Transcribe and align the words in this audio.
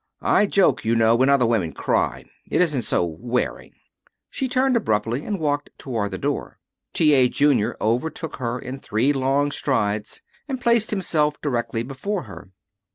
I 0.23 0.47
joke, 0.47 0.83
you 0.83 0.95
know, 0.95 1.15
when 1.15 1.29
other 1.29 1.45
women 1.45 1.73
cry. 1.73 2.25
It 2.49 2.59
isn't 2.59 2.81
so 2.81 3.05
wearing." 3.05 3.73
She 4.31 4.47
turned 4.47 4.75
abruptly 4.75 5.23
and 5.23 5.39
walked 5.39 5.69
toward 5.77 6.09
the 6.09 6.17
door. 6.17 6.57
T. 6.91 7.13
A. 7.13 7.29
Junior 7.29 7.77
overtook 7.79 8.37
her 8.37 8.57
in 8.57 8.79
three 8.79 9.13
long 9.13 9.51
strides, 9.51 10.23
and 10.47 10.59
placed 10.59 10.89
himself 10.89 11.39
directly 11.39 11.83
before 11.83 12.23
her. 12.23 12.49